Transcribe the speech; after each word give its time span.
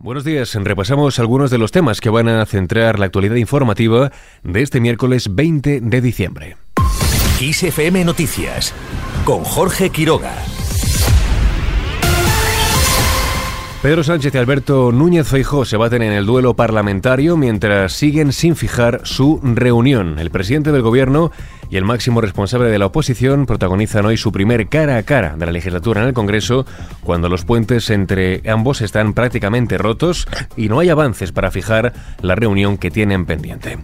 Buenos 0.00 0.22
días, 0.22 0.54
repasamos 0.54 1.18
algunos 1.18 1.50
de 1.50 1.58
los 1.58 1.72
temas 1.72 2.00
que 2.00 2.08
van 2.08 2.28
a 2.28 2.46
centrar 2.46 3.00
la 3.00 3.06
actualidad 3.06 3.34
informativa 3.34 4.12
de 4.44 4.62
este 4.62 4.78
miércoles 4.78 5.34
20 5.34 5.80
de 5.80 6.00
diciembre. 6.00 6.56
XFM 7.40 8.04
Noticias 8.04 8.72
con 9.24 9.42
Jorge 9.42 9.90
Quiroga. 9.90 10.36
Pedro 13.82 14.04
Sánchez 14.04 14.32
y 14.34 14.38
Alberto 14.38 14.92
Núñez 14.92 15.26
Feijóo 15.26 15.64
se 15.64 15.76
baten 15.76 16.02
en 16.02 16.12
el 16.12 16.26
duelo 16.26 16.54
parlamentario 16.54 17.36
mientras 17.36 17.92
siguen 17.92 18.32
sin 18.32 18.54
fijar 18.54 19.00
su 19.02 19.40
reunión. 19.42 20.20
El 20.20 20.30
presidente 20.30 20.70
del 20.70 20.82
gobierno 20.82 21.32
y 21.70 21.76
el 21.76 21.84
máximo 21.84 22.20
responsable 22.20 22.68
de 22.68 22.78
la 22.78 22.86
oposición 22.86 23.46
protagonizan 23.46 24.06
hoy 24.06 24.16
su 24.16 24.32
primer 24.32 24.68
cara 24.68 24.96
a 24.96 25.02
cara 25.02 25.36
de 25.36 25.46
la 25.46 25.52
legislatura 25.52 26.02
en 26.02 26.08
el 26.08 26.14
Congreso 26.14 26.66
cuando 27.02 27.28
los 27.28 27.44
puentes 27.44 27.90
entre 27.90 28.42
ambos 28.48 28.80
están 28.80 29.14
prácticamente 29.14 29.78
rotos 29.78 30.26
y 30.56 30.68
no 30.68 30.80
hay 30.80 30.88
avances 30.88 31.32
para 31.32 31.50
fijar 31.50 31.92
la 32.22 32.34
reunión 32.34 32.78
que 32.78 32.90
tienen 32.90 33.26
pendiente. 33.26 33.78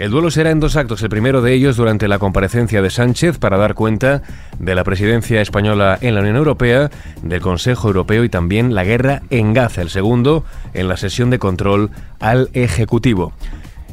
El 0.00 0.10
duelo 0.10 0.30
será 0.30 0.50
en 0.50 0.60
dos 0.60 0.76
actos, 0.76 1.02
el 1.02 1.10
primero 1.10 1.42
de 1.42 1.52
ellos 1.52 1.76
durante 1.76 2.08
la 2.08 2.18
comparecencia 2.18 2.80
de 2.80 2.88
Sánchez 2.88 3.36
para 3.36 3.58
dar 3.58 3.74
cuenta 3.74 4.22
de 4.58 4.74
la 4.74 4.82
presidencia 4.82 5.42
española 5.42 5.98
en 6.00 6.14
la 6.14 6.22
Unión 6.22 6.36
Europea, 6.36 6.90
del 7.22 7.42
Consejo 7.42 7.88
Europeo 7.88 8.24
y 8.24 8.30
también 8.30 8.74
la 8.74 8.84
guerra 8.84 9.20
en 9.28 9.52
Gaza, 9.52 9.82
el 9.82 9.90
segundo 9.90 10.42
en 10.72 10.88
la 10.88 10.96
sesión 10.96 11.28
de 11.28 11.38
control 11.38 11.90
al 12.18 12.48
Ejecutivo. 12.54 13.34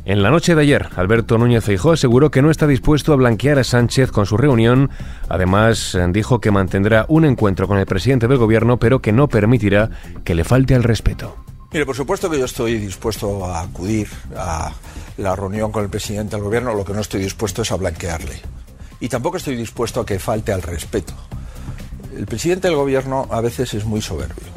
En 0.07 0.23
la 0.23 0.29
noche 0.29 0.55
de 0.55 0.61
ayer, 0.61 0.87
Alberto 0.95 1.37
Núñez 1.37 1.65
Feijóo 1.65 1.91
aseguró 1.91 2.31
que 2.31 2.41
no 2.41 2.49
está 2.49 2.65
dispuesto 2.65 3.11
a 3.11 3.17
blanquear 3.17 3.59
a 3.59 3.65
Sánchez 3.65 4.09
con 4.09 4.25
su 4.25 4.37
reunión. 4.37 4.89
Además, 5.27 5.97
dijo 6.11 6.39
que 6.39 6.49
mantendrá 6.49 7.05
un 7.09 7.25
encuentro 7.25 7.67
con 7.67 7.77
el 7.77 7.85
presidente 7.85 8.29
del 8.29 8.37
gobierno, 8.37 8.79
pero 8.79 9.01
que 9.01 9.11
no 9.11 9.27
permitirá 9.27 9.89
que 10.23 10.33
le 10.33 10.45
falte 10.45 10.75
al 10.75 10.83
respeto. 10.83 11.35
Mire, 11.73 11.85
por 11.85 11.93
supuesto 11.93 12.29
que 12.29 12.39
yo 12.39 12.45
estoy 12.45 12.77
dispuesto 12.77 13.43
a 13.43 13.59
acudir 13.59 14.07
a 14.37 14.71
la 15.17 15.35
reunión 15.35 15.73
con 15.73 15.83
el 15.83 15.89
presidente 15.89 16.37
del 16.37 16.45
gobierno, 16.45 16.73
lo 16.73 16.85
que 16.85 16.93
no 16.93 17.01
estoy 17.01 17.19
dispuesto 17.19 17.63
es 17.63 17.71
a 17.73 17.75
blanquearle. 17.75 18.39
Y 19.01 19.09
tampoco 19.09 19.35
estoy 19.35 19.57
dispuesto 19.57 19.99
a 19.99 20.05
que 20.05 20.19
falte 20.19 20.53
al 20.53 20.61
respeto. 20.61 21.15
El 22.15 22.27
presidente 22.27 22.69
del 22.69 22.77
gobierno 22.77 23.27
a 23.29 23.41
veces 23.41 23.73
es 23.73 23.83
muy 23.83 24.01
soberbio 24.01 24.47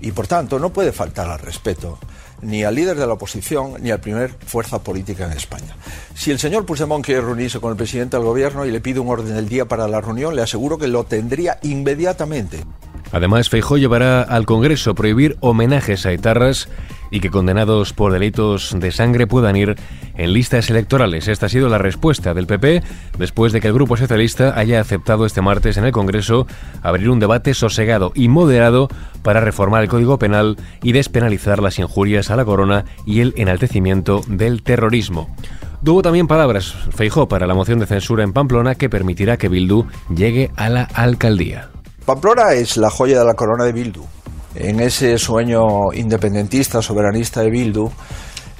y 0.00 0.12
por 0.12 0.28
tanto 0.28 0.60
no 0.60 0.72
puede 0.72 0.92
faltar 0.92 1.28
al 1.28 1.40
respeto 1.40 1.98
ni 2.42 2.64
al 2.64 2.74
líder 2.74 2.96
de 2.96 3.06
la 3.06 3.14
oposición 3.14 3.74
ni 3.80 3.90
al 3.90 4.00
primer 4.00 4.30
fuerza 4.46 4.82
política 4.82 5.24
en 5.26 5.32
España. 5.32 5.74
Si 6.14 6.30
el 6.30 6.38
señor 6.38 6.66
Puigdemont 6.66 7.04
quiere 7.04 7.20
reunirse 7.20 7.60
con 7.60 7.70
el 7.70 7.76
presidente 7.76 8.16
del 8.16 8.26
gobierno 8.26 8.66
y 8.66 8.70
le 8.70 8.80
pide 8.80 9.00
un 9.00 9.08
orden 9.08 9.34
del 9.34 9.48
día 9.48 9.66
para 9.66 9.88
la 9.88 10.00
reunión, 10.00 10.36
le 10.36 10.42
aseguro 10.42 10.76
que 10.78 10.88
lo 10.88 11.04
tendría 11.04 11.58
inmediatamente. 11.62 12.64
Además, 13.12 13.50
Feijó 13.50 13.76
llevará 13.76 14.22
al 14.22 14.46
Congreso 14.46 14.94
prohibir 14.94 15.36
homenajes 15.40 16.06
a 16.06 16.12
etarras 16.12 16.68
y 17.12 17.20
que 17.20 17.30
condenados 17.30 17.92
por 17.92 18.12
delitos 18.12 18.74
de 18.76 18.90
sangre 18.90 19.28
puedan 19.28 19.54
ir 19.54 19.76
en 20.16 20.32
listas 20.32 20.68
electorales. 20.70 21.28
Esta 21.28 21.46
ha 21.46 21.48
sido 21.50 21.68
la 21.68 21.78
respuesta 21.78 22.34
del 22.34 22.46
PP 22.46 22.82
después 23.18 23.52
de 23.52 23.60
que 23.60 23.68
el 23.68 23.74
Grupo 23.74 23.96
Socialista 23.96 24.58
haya 24.58 24.80
aceptado 24.80 25.26
este 25.26 25.42
martes 25.42 25.76
en 25.76 25.84
el 25.84 25.92
Congreso 25.92 26.46
abrir 26.82 27.10
un 27.10 27.20
debate 27.20 27.54
sosegado 27.54 28.12
y 28.14 28.28
moderado 28.28 28.88
para 29.22 29.40
reformar 29.40 29.82
el 29.82 29.88
Código 29.88 30.18
Penal 30.18 30.56
y 30.82 30.92
despenalizar 30.92 31.62
las 31.62 31.78
injurias 31.78 32.30
a 32.30 32.36
la 32.36 32.44
corona 32.44 32.86
y 33.06 33.20
el 33.20 33.34
enaltecimiento 33.36 34.22
del 34.26 34.62
terrorismo. 34.62 35.28
Tuvo 35.84 36.00
también 36.00 36.28
palabras 36.28 36.74
Feijó 36.94 37.28
para 37.28 37.46
la 37.46 37.54
moción 37.54 37.78
de 37.78 37.86
censura 37.86 38.24
en 38.24 38.32
Pamplona 38.32 38.74
que 38.74 38.88
permitirá 38.88 39.36
que 39.36 39.48
Bildu 39.48 39.84
llegue 40.14 40.50
a 40.56 40.70
la 40.70 40.84
alcaldía. 40.84 41.68
Pamplona 42.06 42.52
es 42.52 42.76
la 42.78 42.88
joya 42.88 43.18
de 43.18 43.24
la 43.26 43.34
corona 43.34 43.64
de 43.64 43.72
Bildu. 43.72 44.02
En 44.54 44.80
ese 44.80 45.16
sueño 45.16 45.92
independentista, 45.94 46.82
soberanista 46.82 47.40
de 47.40 47.50
Bildu, 47.50 47.90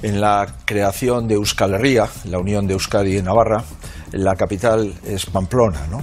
en 0.01 0.19
la 0.19 0.47
creación 0.65 1.27
de 1.27 1.35
Euskal 1.35 1.75
Herria, 1.75 2.09
la 2.25 2.39
unión 2.39 2.65
de 2.65 2.73
Euskadi 2.73 3.17
y 3.17 3.21
Navarra, 3.21 3.63
la 4.11 4.35
capital 4.35 4.91
es 5.05 5.27
Pamplona, 5.27 5.85
¿no? 5.89 6.01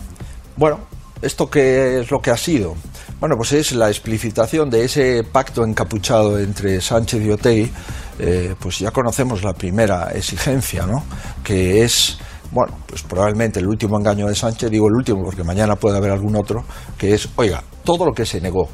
Bueno, 0.57 0.79
¿esto 1.21 1.51
qué 1.51 2.01
es 2.01 2.11
lo 2.11 2.21
que 2.21 2.31
ha 2.31 2.37
sido? 2.37 2.77
Bueno, 3.19 3.35
pues 3.37 3.53
es 3.53 3.73
la 3.73 3.89
explicitación 3.89 4.71
de 4.71 4.85
ese 4.85 5.25
pacto 5.25 5.65
encapuchado 5.65 6.39
entre 6.39 6.81
Sánchez 6.81 7.23
y 7.23 7.31
Otegi, 7.31 7.73
eh, 8.21 8.55
pues 8.61 8.79
ya 8.79 8.93
conocemos 8.93 9.43
la 9.43 9.55
primera 9.55 10.13
exigencia, 10.13 10.87
¿no? 10.87 11.03
Que 11.43 11.83
es 11.83 12.19
bueno, 12.53 12.79
pues 12.87 13.03
probablemente 13.03 13.61
el 13.61 13.69
último 13.69 13.97
engaño 13.99 14.27
de 14.27 14.35
Sánchez, 14.35 14.71
digo 14.71 14.89
el 14.89 14.95
último 14.95 15.23
porque 15.25 15.45
mañana 15.45 15.77
puede 15.77 15.99
haber 15.99 16.11
algún 16.11 16.35
otro, 16.37 16.65
que 16.99 17.15
es, 17.15 17.29
oiga, 17.37 17.63
todo 17.85 18.07
lo 18.07 18.13
que 18.13 18.27
se 18.27 18.41
negó 18.41 18.69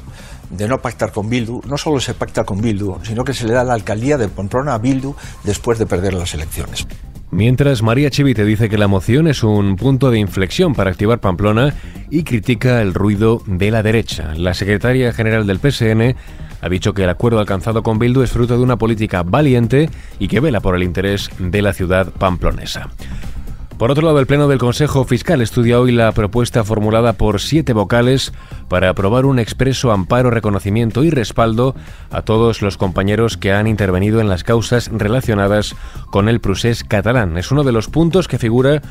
de 0.49 0.67
no 0.67 0.79
pactar 0.79 1.11
con 1.11 1.29
Bildu, 1.29 1.61
no 1.67 1.77
solo 1.77 1.99
se 1.99 2.13
pacta 2.13 2.43
con 2.43 2.61
Bildu, 2.61 2.97
sino 3.03 3.23
que 3.23 3.33
se 3.33 3.45
le 3.45 3.53
da 3.53 3.63
la 3.63 3.73
alcaldía 3.73 4.17
de 4.17 4.27
Pamplona 4.27 4.73
a 4.73 4.77
Bildu 4.77 5.15
después 5.43 5.79
de 5.79 5.85
perder 5.85 6.13
las 6.13 6.33
elecciones. 6.33 6.87
Mientras 7.29 7.83
María 7.83 8.09
Chivite 8.09 8.45
dice 8.45 8.69
que 8.69 8.77
la 8.77 8.87
moción 8.87 9.27
es 9.27 9.43
un 9.43 9.75
punto 9.75 10.11
de 10.11 10.19
inflexión 10.19 10.73
para 10.73 10.91
activar 10.91 11.19
Pamplona 11.19 11.75
y 12.09 12.23
critica 12.23 12.81
el 12.81 12.93
ruido 12.93 13.41
de 13.45 13.69
la 13.69 13.83
derecha. 13.83 14.33
La 14.35 14.53
secretaria 14.53 15.11
general 15.11 15.45
del 15.45 15.59
PSN 15.59 16.15
ha 16.61 16.69
dicho 16.69 16.93
que 16.93 17.03
el 17.03 17.09
acuerdo 17.09 17.39
alcanzado 17.39 17.83
con 17.83 17.99
Bildu 17.99 18.21
es 18.21 18.31
fruto 18.31 18.57
de 18.57 18.63
una 18.63 18.77
política 18.77 19.23
valiente 19.23 19.89
y 20.19 20.29
que 20.29 20.39
vela 20.39 20.61
por 20.61 20.75
el 20.75 20.83
interés 20.83 21.29
de 21.37 21.61
la 21.61 21.73
ciudad 21.73 22.11
pamplonesa. 22.11 22.89
Por 23.77 23.91
otro 23.91 24.07
lado, 24.07 24.19
el 24.19 24.25
Pleno 24.25 24.47
del 24.47 24.57
Consejo 24.57 25.03
Fiscal 25.03 25.39
estudia 25.39 25.79
hoy 25.79 25.91
la 25.91 26.11
propuesta 26.11 26.63
formulada 26.63 27.13
por 27.13 27.39
siete 27.39 27.73
vocales 27.73 28.33
para 28.69 28.89
aprobar 28.89 29.27
un 29.27 29.37
expreso 29.37 29.91
amparo, 29.91 30.31
reconocimiento 30.31 31.03
y 31.03 31.11
respaldo 31.11 31.75
a 32.09 32.23
todos 32.23 32.63
los 32.63 32.75
compañeros 32.75 33.37
que 33.37 33.51
han 33.51 33.67
intervenido 33.67 34.19
en 34.19 34.29
las 34.29 34.43
causas 34.43 34.89
relacionadas 34.91 35.75
con 36.09 36.27
el 36.27 36.39
procés 36.39 36.83
catalán. 36.83 37.37
Es 37.37 37.51
uno 37.51 37.63
de 37.63 37.71
los 37.71 37.87
puntos 37.87 38.27
que 38.27 38.39
figura 38.39 38.81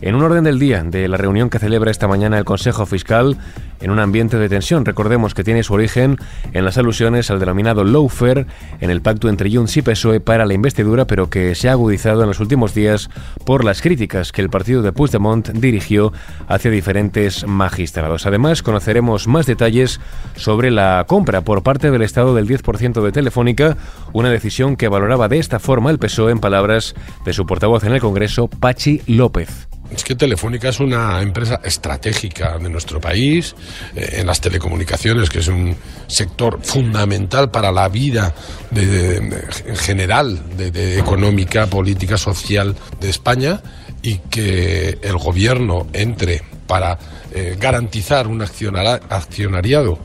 en 0.00 0.16
un 0.16 0.24
orden 0.24 0.42
del 0.42 0.58
día 0.58 0.82
de 0.82 1.06
la 1.06 1.16
reunión 1.16 1.48
que 1.48 1.60
celebra 1.60 1.92
esta 1.92 2.08
mañana 2.08 2.36
el 2.36 2.44
Consejo 2.44 2.84
Fiscal, 2.84 3.38
en 3.82 3.90
un 3.90 3.98
ambiente 3.98 4.38
de 4.38 4.48
tensión, 4.48 4.84
recordemos 4.84 5.34
que 5.34 5.44
tiene 5.44 5.62
su 5.62 5.74
origen 5.74 6.16
en 6.52 6.64
las 6.64 6.78
alusiones 6.78 7.30
al 7.30 7.40
denominado 7.40 7.84
lawfare 7.84 8.46
en 8.80 8.90
el 8.90 9.02
pacto 9.02 9.28
entre 9.28 9.50
Junts 9.50 9.76
y 9.76 9.82
PSOE 9.82 10.20
para 10.20 10.46
la 10.46 10.54
investidura, 10.54 11.06
pero 11.06 11.28
que 11.28 11.54
se 11.54 11.68
ha 11.68 11.72
agudizado 11.72 12.22
en 12.22 12.28
los 12.28 12.40
últimos 12.40 12.74
días 12.74 13.10
por 13.44 13.64
las 13.64 13.82
críticas 13.82 14.32
que 14.32 14.40
el 14.40 14.50
partido 14.50 14.82
de 14.82 14.92
Puigdemont 14.92 15.48
dirigió 15.50 16.12
hacia 16.48 16.70
diferentes 16.70 17.46
magistrados. 17.46 18.26
Además, 18.26 18.62
conoceremos 18.62 19.26
más 19.26 19.46
detalles 19.46 20.00
sobre 20.36 20.70
la 20.70 21.04
compra 21.06 21.42
por 21.42 21.62
parte 21.62 21.90
del 21.90 22.02
Estado 22.02 22.34
del 22.34 22.48
10% 22.48 23.02
de 23.02 23.12
Telefónica, 23.12 23.76
una 24.12 24.30
decisión 24.30 24.76
que 24.76 24.88
valoraba 24.88 25.28
de 25.28 25.38
esta 25.38 25.58
forma 25.58 25.90
el 25.90 25.98
PSOE 25.98 26.32
en 26.32 26.40
palabras 26.40 26.94
de 27.24 27.32
su 27.32 27.46
portavoz 27.46 27.84
en 27.84 27.92
el 27.92 28.00
Congreso, 28.00 28.48
Pachi 28.48 29.02
López. 29.06 29.68
Es 29.94 30.04
que 30.04 30.14
Telefónica 30.14 30.70
es 30.70 30.80
una 30.80 31.20
empresa 31.20 31.60
estratégica 31.62 32.56
de 32.58 32.70
nuestro 32.70 32.98
país, 32.98 33.54
en 33.94 34.26
las 34.26 34.40
telecomunicaciones, 34.40 35.30
que 35.30 35.40
es 35.40 35.48
un 35.48 35.76
sector 36.06 36.60
fundamental 36.62 37.50
para 37.50 37.72
la 37.72 37.88
vida 37.88 38.34
en 38.74 39.76
general, 39.76 40.40
de, 40.56 40.98
económica, 40.98 41.66
política, 41.66 42.16
social 42.16 42.76
de 43.00 43.10
España, 43.10 43.60
y 44.02 44.18
que 44.18 44.98
el 45.02 45.16
gobierno 45.16 45.86
entre 45.92 46.42
para 46.66 46.98
eh, 47.34 47.56
garantizar 47.58 48.26
un 48.26 48.42
accionariado 48.42 49.98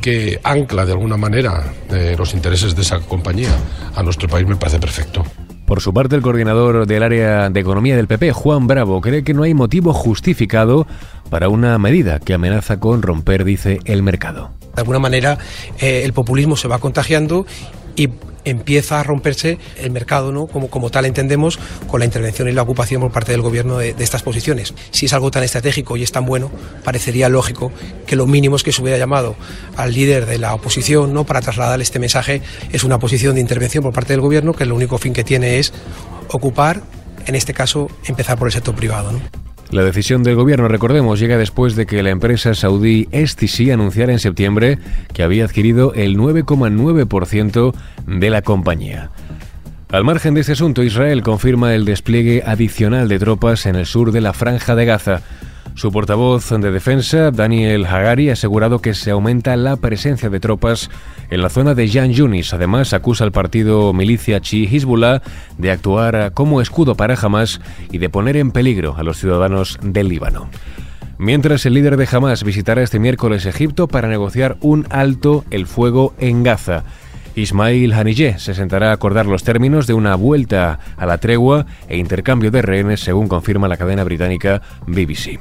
que 0.00 0.40
ancla 0.42 0.84
de 0.84 0.92
alguna 0.92 1.16
manera 1.16 1.72
eh, 1.90 2.14
los 2.18 2.34
intereses 2.34 2.74
de 2.74 2.82
esa 2.82 3.00
compañía 3.00 3.50
a 3.94 4.02
nuestro 4.02 4.28
país 4.28 4.46
me 4.46 4.56
parece 4.56 4.78
perfecto. 4.78 5.24
Por 5.70 5.80
su 5.80 5.94
parte, 5.94 6.16
el 6.16 6.22
coordinador 6.22 6.84
del 6.84 7.00
área 7.04 7.48
de 7.48 7.60
economía 7.60 7.94
del 7.94 8.08
PP, 8.08 8.32
Juan 8.32 8.66
Bravo, 8.66 9.00
cree 9.00 9.22
que 9.22 9.34
no 9.34 9.44
hay 9.44 9.54
motivo 9.54 9.92
justificado 9.92 10.84
para 11.30 11.48
una 11.48 11.78
medida 11.78 12.18
que 12.18 12.34
amenaza 12.34 12.80
con 12.80 13.02
romper, 13.02 13.44
dice, 13.44 13.78
el 13.84 14.02
mercado. 14.02 14.50
De 14.74 14.80
alguna 14.80 14.98
manera, 14.98 15.38
eh, 15.78 16.02
el 16.04 16.12
populismo 16.12 16.56
se 16.56 16.66
va 16.66 16.80
contagiando 16.80 17.46
y 17.96 18.10
empieza 18.44 19.00
a 19.00 19.02
romperse 19.02 19.58
el 19.76 19.90
mercado, 19.90 20.32
¿no? 20.32 20.46
Como, 20.46 20.68
como 20.68 20.90
tal 20.90 21.04
entendemos, 21.04 21.58
con 21.86 22.00
la 22.00 22.06
intervención 22.06 22.48
y 22.48 22.52
la 22.52 22.62
ocupación 22.62 23.00
por 23.00 23.12
parte 23.12 23.32
del 23.32 23.42
gobierno 23.42 23.78
de, 23.78 23.94
estas 23.98 24.22
posiciones. 24.22 24.74
Si 24.90 25.06
es 25.06 25.12
algo 25.12 25.30
tan 25.30 25.42
estratégico 25.42 25.96
y 25.96 26.02
es 26.02 26.12
tan 26.12 26.24
bueno, 26.24 26.50
parecería 26.84 27.28
lógico 27.28 27.72
que 28.06 28.16
lo 28.16 28.26
mínimo 28.26 28.56
es 28.56 28.62
que 28.62 28.72
se 28.72 28.82
hubiera 28.82 28.98
llamado 28.98 29.36
al 29.76 29.92
líder 29.92 30.26
de 30.26 30.38
la 30.38 30.54
oposición, 30.54 31.12
¿no? 31.12 31.24
Para 31.24 31.40
trasladar 31.40 31.80
este 31.80 31.98
mensaje, 31.98 32.42
es 32.72 32.84
una 32.84 32.98
posición 32.98 33.34
de 33.34 33.40
intervención 33.40 33.82
por 33.82 33.92
parte 33.92 34.12
del 34.12 34.20
gobierno 34.20 34.54
que 34.54 34.64
el 34.64 34.72
único 34.72 34.98
fin 34.98 35.12
que 35.12 35.24
tiene 35.24 35.58
es 35.58 35.72
ocupar, 36.28 36.82
en 37.26 37.34
este 37.34 37.52
caso, 37.52 37.90
empezar 38.04 38.38
por 38.38 38.48
el 38.48 38.52
sector 38.52 38.74
privado. 38.74 39.12
La 39.70 39.84
decisión 39.84 40.24
del 40.24 40.34
gobierno, 40.34 40.66
recordemos, 40.66 41.20
llega 41.20 41.38
después 41.38 41.76
de 41.76 41.86
que 41.86 42.02
la 42.02 42.10
empresa 42.10 42.54
saudí 42.54 43.08
STC 43.12 43.70
anunciara 43.72 44.12
en 44.12 44.18
septiembre 44.18 44.78
que 45.12 45.22
había 45.22 45.44
adquirido 45.44 45.94
el 45.94 46.16
9,9% 46.16 47.72
de 48.06 48.30
la 48.30 48.42
compañía. 48.42 49.10
Al 49.92 50.02
margen 50.02 50.34
de 50.34 50.40
este 50.40 50.52
asunto, 50.52 50.82
Israel 50.82 51.22
confirma 51.22 51.74
el 51.74 51.84
despliegue 51.84 52.42
adicional 52.44 53.08
de 53.08 53.20
tropas 53.20 53.64
en 53.66 53.76
el 53.76 53.86
sur 53.86 54.10
de 54.10 54.20
la 54.20 54.32
franja 54.32 54.74
de 54.74 54.86
Gaza. 54.86 55.22
Su 55.74 55.90
portavoz 55.92 56.50
de 56.50 56.70
defensa, 56.70 57.30
Daniel 57.30 57.86
Hagari, 57.86 58.28
ha 58.28 58.34
asegurado 58.34 58.80
que 58.80 58.92
se 58.92 59.10
aumenta 59.10 59.56
la 59.56 59.76
presencia 59.76 60.28
de 60.28 60.40
tropas 60.40 60.90
en 61.30 61.40
la 61.40 61.48
zona 61.48 61.74
de 61.74 61.88
Jan 61.88 62.12
Yunis. 62.12 62.52
Además, 62.52 62.92
acusa 62.92 63.24
al 63.24 63.32
partido 63.32 63.92
milicia 63.92 64.40
chi 64.40 64.66
Hezbollah 64.66 65.22
de 65.56 65.70
actuar 65.70 66.32
como 66.34 66.60
escudo 66.60 66.96
para 66.96 67.14
Hamas 67.14 67.60
y 67.90 67.98
de 67.98 68.10
poner 68.10 68.36
en 68.36 68.50
peligro 68.50 68.94
a 68.96 69.02
los 69.02 69.18
ciudadanos 69.18 69.78
del 69.82 70.08
Líbano. 70.08 70.50
Mientras 71.18 71.66
el 71.66 71.74
líder 71.74 71.98
de 71.98 72.08
Hamas 72.10 72.44
visitará 72.44 72.82
este 72.82 72.98
miércoles 72.98 73.44
Egipto 73.44 73.88
para 73.88 74.08
negociar 74.08 74.56
un 74.60 74.86
alto 74.88 75.44
el 75.50 75.66
fuego 75.66 76.14
en 76.18 76.42
Gaza. 76.42 76.84
Ismail 77.34 77.92
Haniyeh 77.92 78.38
se 78.38 78.54
sentará 78.54 78.90
a 78.90 78.94
acordar 78.94 79.26
los 79.26 79.44
términos 79.44 79.86
de 79.86 79.94
una 79.94 80.14
vuelta 80.14 80.78
a 80.96 81.06
la 81.06 81.18
tregua 81.18 81.66
e 81.88 81.96
intercambio 81.96 82.50
de 82.50 82.62
rehenes, 82.62 83.00
según 83.00 83.28
confirma 83.28 83.68
la 83.68 83.76
cadena 83.76 84.04
británica 84.04 84.62
BBC. 84.86 85.38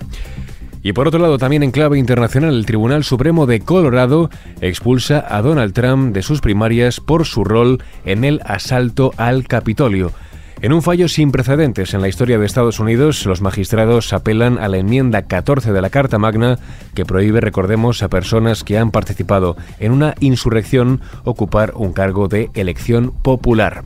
Y 0.81 0.93
por 0.93 1.07
otro 1.07 1.19
lado, 1.19 1.37
también 1.37 1.63
en 1.63 1.71
clave 1.71 1.99
internacional, 1.99 2.53
el 2.53 2.65
Tribunal 2.65 3.03
Supremo 3.03 3.45
de 3.45 3.59
Colorado 3.59 4.29
expulsa 4.61 5.25
a 5.27 5.41
Donald 5.41 5.73
Trump 5.73 6.13
de 6.13 6.21
sus 6.21 6.39
primarias 6.39 7.01
por 7.01 7.25
su 7.25 7.43
rol 7.43 7.83
en 8.05 8.23
el 8.23 8.39
asalto 8.45 9.11
al 9.17 9.45
Capitolio. 9.45 10.13
En 10.61 10.73
un 10.73 10.81
fallo 10.81 11.07
sin 11.07 11.31
precedentes 11.31 11.93
en 11.93 12.01
la 12.01 12.09
historia 12.09 12.37
de 12.37 12.45
Estados 12.45 12.81
Unidos, 12.81 13.25
los 13.25 13.39
magistrados 13.39 14.11
apelan 14.11 14.57
a 14.57 14.67
la 14.67 14.77
enmienda 14.77 15.21
14 15.21 15.71
de 15.71 15.81
la 15.81 15.89
Carta 15.89 16.19
Magna 16.19 16.59
que 16.93 17.05
prohíbe, 17.05 17.39
recordemos, 17.39 18.03
a 18.03 18.09
personas 18.09 18.65
que 18.65 18.77
han 18.77 18.91
participado 18.91 19.55
en 19.79 19.93
una 19.93 20.15
insurrección 20.19 20.99
ocupar 21.23 21.71
un 21.75 21.93
cargo 21.93 22.27
de 22.27 22.49
elección 22.55 23.11
popular. 23.21 23.85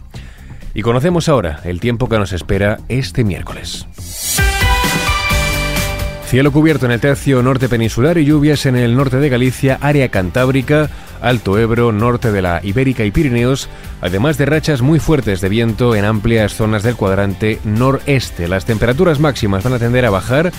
Y 0.73 0.81
conocemos 0.81 1.29
ahora 1.29 1.59
el 1.63 1.79
tiempo 1.79 2.09
que 2.09 2.17
nos 2.17 2.33
espera 2.33 2.79
este 2.89 3.23
miércoles. 3.23 3.85
Cielo 6.27 6.51
cubierto 6.51 6.85
en 6.85 6.91
el 6.91 6.99
tercio 6.99 7.43
norte 7.43 7.69
peninsular 7.69 8.17
y 8.17 8.25
lluvias 8.25 8.65
en 8.65 8.75
el 8.75 8.95
norte 8.95 9.17
de 9.17 9.29
Galicia, 9.29 9.77
área 9.81 10.09
cantábrica, 10.09 10.89
Alto 11.21 11.57
Ebro, 11.57 11.91
norte 11.91 12.31
de 12.31 12.41
la 12.41 12.59
Ibérica 12.63 13.05
y 13.05 13.11
Pirineos, 13.11 13.69
además 14.01 14.37
de 14.37 14.45
rachas 14.45 14.81
muy 14.81 14.99
fuertes 14.99 15.41
de 15.41 15.49
viento 15.49 15.95
en 15.95 16.05
amplias 16.05 16.53
zonas 16.53 16.83
del 16.83 16.95
cuadrante 16.95 17.59
noreste. 17.63 18.47
Las 18.47 18.65
temperaturas 18.65 19.19
máximas 19.19 19.63
van 19.63 19.73
a 19.73 19.79
tender 19.79 20.05
a 20.05 20.09
bajar, 20.09 20.51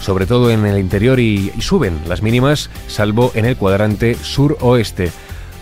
sobre 0.00 0.26
todo 0.26 0.50
en 0.50 0.66
el 0.66 0.78
interior, 0.78 1.18
y, 1.18 1.50
suben 1.60 1.98
las 2.08 2.22
mínimas, 2.22 2.70
salvo 2.86 3.32
en 3.34 3.46
el 3.46 3.56
cuadrante 3.56 4.14
suroeste. 4.14 5.10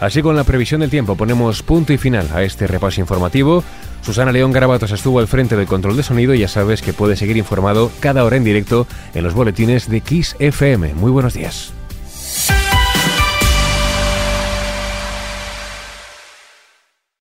Así 0.00 0.22
con 0.22 0.34
la 0.34 0.44
previsión 0.44 0.80
del 0.80 0.90
tiempo 0.90 1.14
ponemos 1.14 1.62
punto 1.62 1.92
y 1.92 1.98
final 1.98 2.26
a 2.32 2.42
este 2.42 2.66
repaso 2.66 3.00
informativo. 3.00 3.62
Susana 4.00 4.32
León 4.32 4.50
Garabatos 4.50 4.92
estuvo 4.92 5.20
al 5.20 5.28
frente 5.28 5.56
del 5.56 5.66
control 5.66 5.96
de 5.96 6.02
sonido 6.02 6.32
y 6.34 6.38
ya 6.38 6.48
sabes 6.48 6.80
que 6.80 6.94
puedes 6.94 7.18
seguir 7.18 7.36
informado 7.36 7.92
cada 8.00 8.24
hora 8.24 8.36
en 8.36 8.44
directo 8.44 8.86
en 9.14 9.24
los 9.24 9.34
boletines 9.34 9.90
de 9.90 10.00
Kiss 10.00 10.36
FM. 10.38 10.94
Muy 10.94 11.10
buenos 11.10 11.34
días. 11.34 11.74